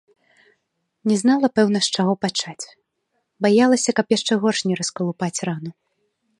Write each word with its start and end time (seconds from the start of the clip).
Не 1.11 1.17
знала, 1.21 1.45
пэўна, 1.59 1.79
з 1.87 1.99
чаго 1.99 2.13
пачаць, 2.25 2.69
баялася, 3.47 3.95
каб 4.01 4.07
яшчэ 4.17 4.33
горш 4.47 4.59
не 4.71 4.75
раскалупаць 4.83 5.35
рану. 5.51 5.71